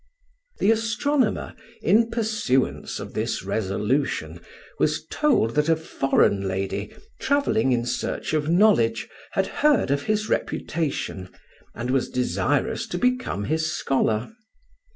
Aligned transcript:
The 0.57 0.71
astronomer, 0.71 1.53
in 1.83 2.09
pursuance 2.09 2.99
of 2.99 3.13
this 3.13 3.43
resolution, 3.43 4.39
was 4.79 5.05
told 5.11 5.53
that 5.53 5.69
a 5.69 5.75
foreign 5.75 6.41
lady, 6.47 6.91
travelling 7.19 7.71
in 7.71 7.85
search 7.85 8.33
of 8.33 8.49
knowledge, 8.49 9.07
had 9.33 9.45
heard 9.45 9.91
of 9.91 10.01
his 10.01 10.27
reputation, 10.27 11.29
and 11.75 11.91
was 11.91 12.09
desirous 12.09 12.87
to 12.87 12.97
become 12.97 13.43
his 13.43 13.71
scholar. 13.71 14.33